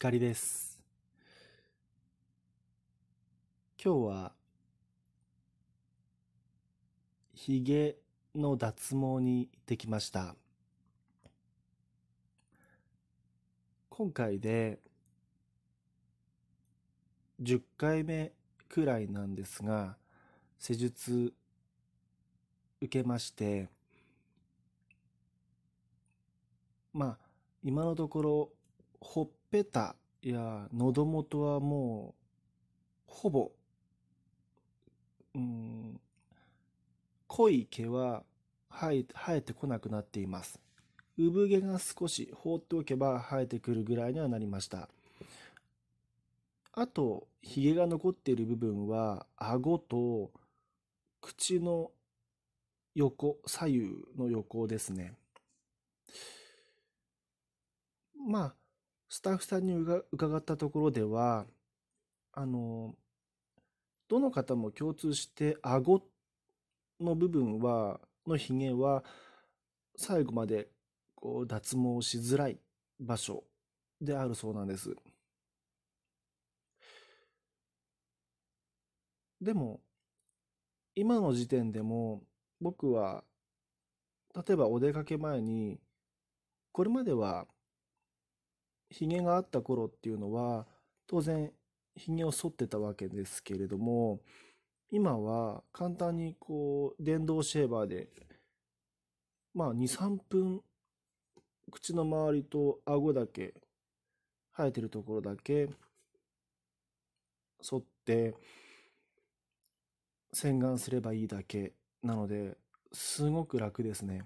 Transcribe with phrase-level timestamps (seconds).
[0.00, 0.80] 光です。
[3.84, 4.32] 今日は、
[7.34, 7.96] ひげ
[8.34, 10.34] の脱毛に行ってきました。
[13.90, 14.78] 今回で
[17.42, 18.32] 10回目
[18.70, 19.98] くらいなんですが、
[20.58, 21.34] 施術
[22.80, 23.68] 受けまして、
[26.94, 27.18] まあ、
[27.62, 28.59] 今のところ
[29.00, 32.20] ほっぺたや喉元はもう
[33.06, 33.50] ほぼ、
[35.34, 36.00] うん、
[37.26, 38.24] 濃い毛は
[38.70, 40.60] 生え生えてこなくなっています。
[41.16, 44.88] 産毛が少し放っておけば生えてくるぐらいにはなりました。
[46.72, 50.30] あと、ひげが残っている部分は、顎と
[51.20, 51.90] 口の
[52.94, 53.80] 横、左右
[54.16, 55.14] の横ですね。
[58.26, 58.54] まあ、
[59.10, 59.74] スタッフさんに
[60.12, 61.44] 伺ったところでは、
[62.32, 62.94] あの、
[64.08, 66.00] どの方も共通して顎
[67.00, 69.02] の部分は、のひげは、
[69.96, 70.68] 最後まで
[71.16, 72.60] こう脱毛しづらい
[73.00, 73.42] 場所
[74.00, 74.94] であるそうなんです。
[79.40, 79.80] でも、
[80.94, 82.22] 今の時点でも
[82.60, 83.24] 僕は、
[84.36, 85.80] 例えばお出かけ前に、
[86.70, 87.48] これまでは
[88.90, 90.66] ひげがあった頃っていうのは、
[91.06, 91.52] 当然、
[91.94, 94.20] ひげを剃ってたわけですけれども、
[94.90, 98.08] 今は簡単にこう、電動シェーバーで、
[99.54, 100.62] まあ、2、3分、
[101.70, 103.54] 口の周りと顎だけ、
[104.56, 105.68] 生えてるところだけ、
[107.60, 108.34] 剃って、
[110.32, 112.56] 洗顔すればいいだけなので、
[112.92, 114.24] すごく楽ですね。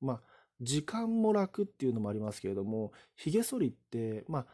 [0.00, 0.31] まあ、
[0.62, 4.46] 時間も楽っていうのもありますけれども、髭剃りって、まあ、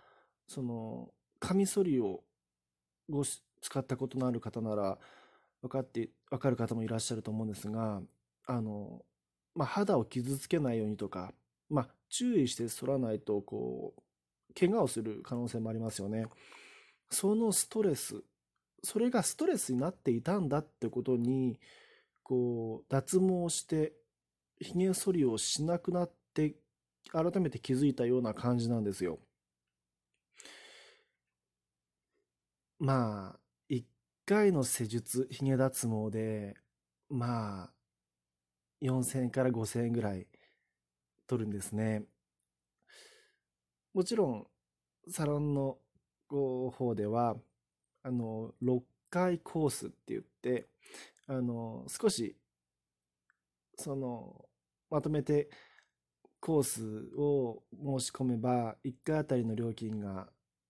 [0.46, 2.22] その、カミソリを
[3.08, 4.98] ご使ったことのある方なら、
[5.62, 8.00] 分かって、分かる方もいらっしゃると思うんですが、
[8.46, 9.04] あの、
[9.54, 11.32] まあ、肌を傷つけないようにとか、
[11.68, 14.02] まあ、注意して剃らないと、こう、
[14.58, 16.26] 怪我をする可能性もありますよね。
[17.10, 18.22] そのストレス、
[18.82, 21.58] それがストレスになっていたんだってことに、
[22.22, 23.92] こう、脱毛して
[24.60, 26.54] 髭剃りをしなくなって
[27.10, 29.18] 改めて気づいたような感じなんですよ。
[32.78, 33.86] まあ、一
[34.26, 36.56] 回の施術、髭脱毛で、
[37.08, 37.70] まあ、
[38.80, 40.26] 4000円から5000円ぐらい
[41.28, 42.04] 取るんですね。
[43.94, 44.46] もちろん、
[45.10, 45.78] サロンの
[46.28, 47.36] 方では、
[48.02, 50.68] あの、6回コースって言って、
[51.26, 52.36] あの、少し、
[53.78, 54.47] その、
[54.90, 55.50] まとめて
[56.40, 60.28] コースを申し込めば、1回あたりの料金が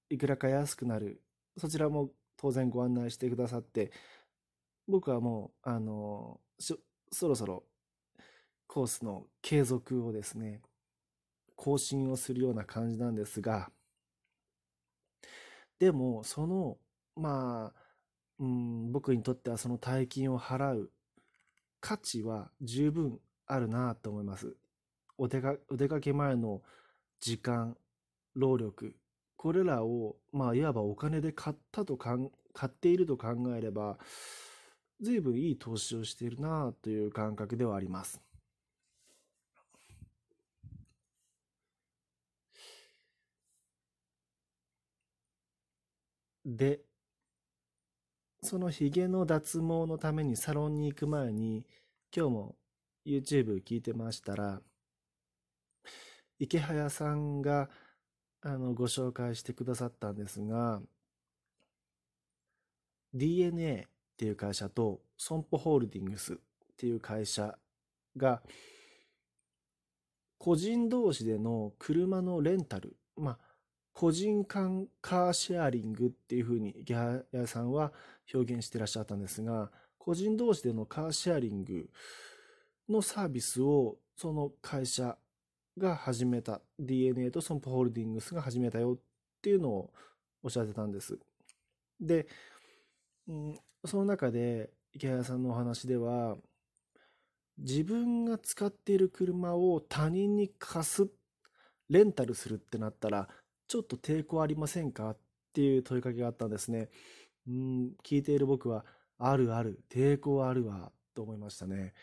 [0.09, 1.23] いくらか安くなる。
[1.57, 3.93] そちらも当然ご案内してくださって、
[4.87, 7.65] 僕はもう、あの、そろそろ
[8.67, 10.63] コースの継続をですね、
[11.57, 13.71] 更新をするような感じなんですが、
[15.79, 16.79] でも、その、
[17.15, 17.89] まあ、
[18.39, 20.93] うん、僕にとってはその大金を払う
[21.81, 24.55] 価値は十分あるなと思います。
[25.17, 26.63] お出かお出かけ前の
[27.21, 27.77] 時間、
[28.35, 28.95] 労力、
[29.37, 33.99] これらを、まあ、いわばお金で買ったとかん、買っていると考えれば、
[35.01, 38.21] 随分いい投資をしているなという感覚ではあります。
[46.45, 46.81] で、
[48.43, 51.65] そのヒゲの脱毛のためにサロンに行く前に、
[52.15, 52.57] 今日も
[53.09, 54.61] YouTube 聞いてましたら、
[56.39, 57.71] 池早さんが
[58.43, 60.83] あのご紹介してくださったんですが、
[63.15, 66.37] DNA っていう会社と損保ホールディングスっ
[66.77, 67.59] ていう会社
[68.17, 68.43] が
[70.37, 73.39] 個人同士での車のレンタル、まあ、
[73.95, 77.93] 個人間カーシェアリングっていうふうに池早さんは
[78.33, 81.89] 表現してらっしゃったんですが、個人同士でのカーシェアリング
[82.89, 85.17] のサービスをその会社
[85.77, 88.99] が始めた DNA と損保ホールディングスが始めたよっ
[89.41, 89.91] ていうのを
[90.43, 91.19] おっしゃってたんです。
[92.01, 92.27] で、
[93.29, 96.37] うん、その中で池谷さんのお話では
[97.59, 101.09] 自分が使っている車を他人に貸す
[101.89, 103.29] レンタルするってなったら
[103.67, 105.19] ちょっと抵抗ありませんかっ
[105.53, 106.89] ていう問いかけがあったんですね。
[107.47, 108.85] うん、聞いている僕は
[109.19, 111.95] あるある抵抗あるわと思いましたね。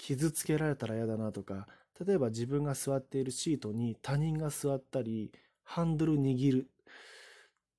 [0.00, 1.68] 傷つけられたら嫌だなとか、
[2.06, 5.30] 例えば自分が座っているシートに他人が座ったり、
[5.62, 6.70] ハンドル握る。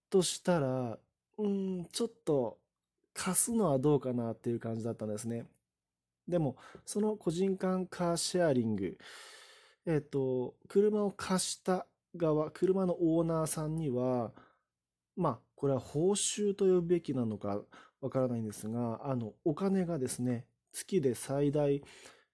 [0.10, 1.00] としたら、
[1.38, 2.60] うん、ちょっと
[3.14, 5.46] 貸すのはどうかなっていう感じだったんですね。
[6.28, 8.98] でも、その個人間カーシェアリング、
[9.86, 14.32] えっと、車を貸した側、車のオーナーさんには、
[15.16, 17.62] まあ、これは報酬と呼ぶべきなのか
[18.00, 21.84] わからないんですが、あの、お金がですね、月で最大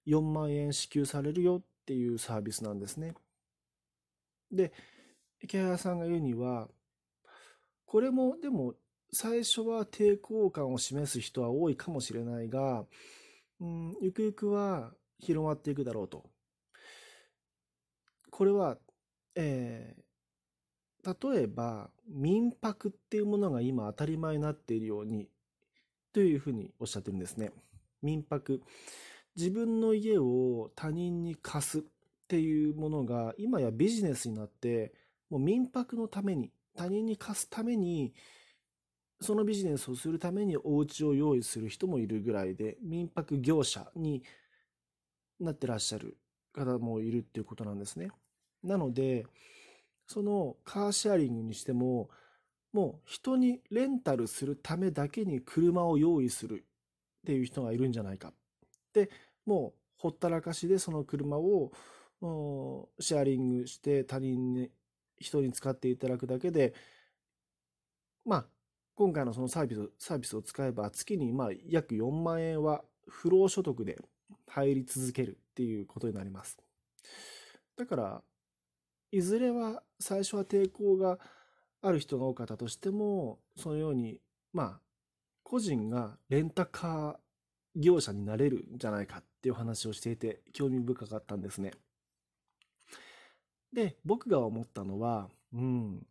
[0.06, 3.14] 4万円支給されるよっていうサービスなんですね。
[4.50, 4.72] で、
[5.42, 6.68] 池谷さんが言うには、
[7.84, 8.74] これもでも
[9.12, 12.84] 最初は抵抗感を示す人は多いかもしれないが、
[13.60, 16.24] うん、ゆくゆくは広まっていくだろうと。
[18.30, 18.78] これは、
[19.34, 25.28] えー、例えば民泊っていうものが今当たり前になっているように
[26.12, 27.50] というふうにおっしゃってるんですね。
[28.02, 28.62] 民泊。
[29.36, 31.82] 自分の家を他人に貸すっ
[32.26, 34.92] ていうものが今やビジネスになって
[35.30, 38.12] もう民泊のために他人に貸すために
[39.20, 44.22] そのビジネスをするためにお家を用意する人もいるぐらいで民泊業者に
[45.40, 46.16] なってらっしゃる
[46.52, 48.10] 方もいるっていうことなんですね。
[48.62, 49.26] なので
[50.06, 52.10] そのカーシェアリングにしても
[52.72, 56.64] もう人にレンタルするためだけに車を用意する
[57.28, 58.32] っていう人がいるんじゃないか。
[58.94, 59.10] で、
[59.44, 61.72] もうほったらかしでその車を
[63.00, 64.70] シェアリングして他人に、
[65.18, 66.72] 人に使っていただくだけで、
[68.24, 68.46] まあ、
[68.94, 73.98] 今回のそのサービスサービスを使えば月にまあ約4万円は不労所得で
[74.46, 76.56] 入り続けるっていうことになります。
[77.76, 78.22] だから、
[79.12, 81.18] いずれは最初は抵抗が
[81.82, 84.18] ある人が多かったとしても、そのように、
[84.54, 84.87] まあ、
[85.48, 91.72] 個人がレンタカー業者になれるんじゃないかっていう話をしていて、興味深かったんですね。
[93.72, 96.06] で、僕が思ったのは、うん、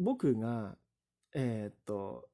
[0.00, 0.76] 僕が、
[1.32, 2.28] えー、っと、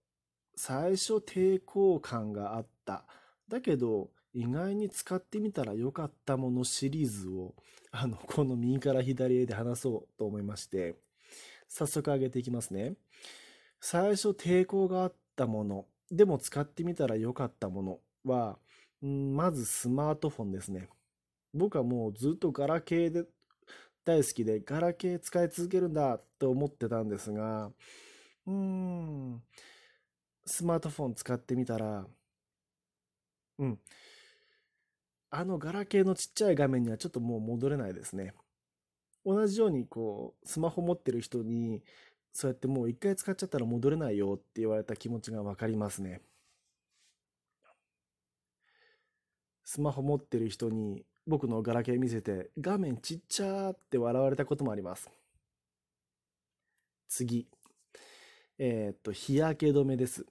[0.57, 3.05] 最初抵抗感があった。
[3.49, 7.55] だけど、意外に使ってみたらよかったものシリーズを、
[7.91, 10.95] あの、この右から左へで話そうと思いまして、
[11.69, 12.95] 早速上げていきますね。
[13.81, 18.59] 最初抵抗があったもの、でも使ってみたら良かったものは、
[19.03, 20.89] まずスマートフォンですね。
[21.53, 23.25] 僕はもうずっとガラケーで
[24.05, 27.73] 大好きで、ガラケー使い続けるんだと思ってたんですが、
[28.47, 29.43] うーん、
[30.47, 32.07] スマートフォン使ってみたら、
[33.59, 33.79] うん、
[35.31, 38.35] あのガラケーのちっちゃい画面にはちょっともう戻れないですね。
[39.25, 41.83] 同じようにこう、スマホ持ってる人に、
[42.35, 46.21] そうやってもう一回使っちゃったら戻れないよって言われた気持ちがわかりますね。
[49.65, 55.09] スマホ持ってる人に僕のガラケー見せて画面ちっちゃーって笑われたこともあります。
[57.09, 57.47] 次。
[58.59, 60.27] えー、っと、日焼け止めです。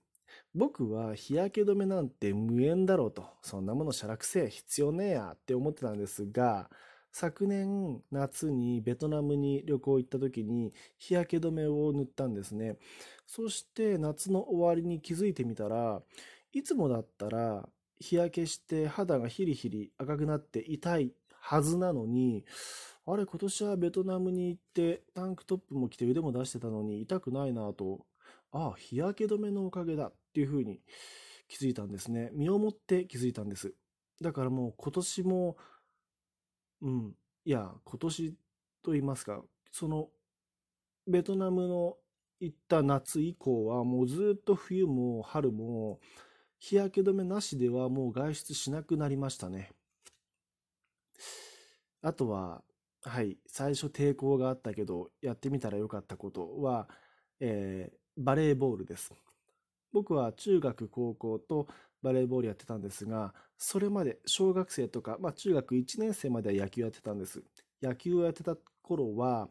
[0.53, 6.69] 僕は日焼け止めなんて無縁だろうと、そんなものしゃらくせえ必要ねえやって思ってたんですが、
[7.13, 12.77] 昨年夏にベトナムに旅行行った時に日焼け止めを塗ったんですね。
[13.27, 16.01] そして夏の終わりに気づいてみたら、
[16.51, 17.69] いつもだったら
[17.99, 22.45] 日焼けして肌がヒリヒリ赤くなって痛いはずなのに、
[23.05, 28.07] あれ今年はベトナムに行ってタンクトップも着て腕も出してたのに痛くないなと、
[28.51, 30.79] ああ、日焼け止めのおかげだっていうふうに
[31.47, 32.31] 気づいたんですね。
[32.33, 33.75] 身をもって気づいたんです。
[34.19, 35.57] だからもう今年も
[36.83, 37.15] うん。
[37.45, 38.35] いや、今年
[38.83, 40.09] と言いますか、その、
[41.07, 41.97] ベトナムの
[42.39, 45.99] 行った夏以降は、もうずっと冬も春も、
[46.59, 49.71] 日焼け止めなしではもう外出しなくなりましたね。
[52.01, 52.63] あとは、
[53.01, 56.89] はい、最初抵抗があったけど、やってみたらよかったことは、
[57.39, 59.13] えー、バレーボールです。
[59.93, 61.67] 僕は中学、高校と
[62.03, 67.41] バレーボールやってたんですが、それまで小学生とか、まあ中学1年生までは野球やってたんです。
[67.81, 69.49] 野球をやってた頃は、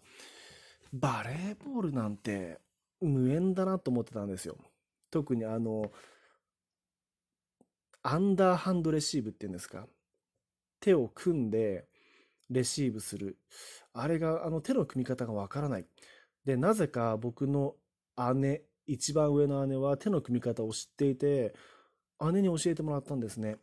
[0.92, 2.61] バレーボールなんて
[3.00, 4.59] 無縁だなと思ってたんですよ。
[5.11, 5.90] 特にあの、
[8.02, 9.87] アンダーハンドレシーブっていうんですか。
[10.80, 11.87] 手を組んで
[12.50, 13.38] レシーブする。
[13.94, 15.87] あれが、あの手の組み方がわからない。
[16.44, 17.76] で、なぜか僕の
[18.35, 21.54] 姉、一番上の姉は手の組み方を知っていて、
[22.33, 23.59] 姉に教えてもらったんですね。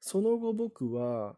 [0.00, 1.36] その後僕は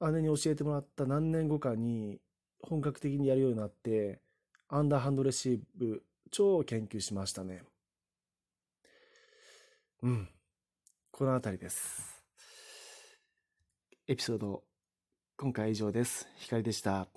[0.00, 2.20] 姉に教えてもらった何年後かに
[2.62, 4.20] 本格的にやるようになって、
[4.68, 7.62] アンダーハンドレシーブ超研究しましたね。
[10.02, 10.28] うん。
[11.10, 12.24] この辺りです。
[14.06, 14.62] エピソード、
[15.36, 16.28] 今回以上です。
[16.36, 17.08] 光でした。